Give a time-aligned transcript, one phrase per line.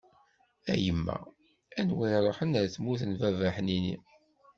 [0.71, 1.17] A yemma,
[1.79, 3.95] anwa i ṛuḥen ar tmurt n baba ḥnini.